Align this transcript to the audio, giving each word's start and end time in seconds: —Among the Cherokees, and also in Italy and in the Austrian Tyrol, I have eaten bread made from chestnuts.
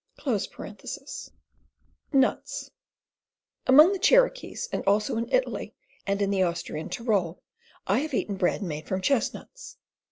—Among 0.25 0.73
the 3.93 3.99
Cherokees, 4.01 4.69
and 4.71 4.83
also 4.87 5.15
in 5.17 5.31
Italy 5.31 5.75
and 6.07 6.19
in 6.23 6.31
the 6.31 6.41
Austrian 6.41 6.89
Tyrol, 6.89 7.43
I 7.85 7.99
have 7.99 8.15
eaten 8.15 8.35
bread 8.35 8.63
made 8.63 8.87
from 8.87 9.01
chestnuts. 9.01 9.77